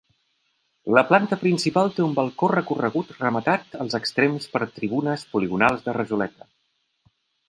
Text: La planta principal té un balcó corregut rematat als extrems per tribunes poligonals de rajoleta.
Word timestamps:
La 0.97 1.01
planta 1.09 1.37
principal 1.41 1.91
té 1.97 2.01
un 2.05 2.15
balcó 2.19 2.49
corregut 2.69 3.11
rematat 3.17 3.77
als 3.85 3.97
extrems 3.99 4.49
per 4.55 4.63
tribunes 4.79 5.27
poligonals 5.35 5.85
de 5.89 5.95
rajoleta. 5.99 6.49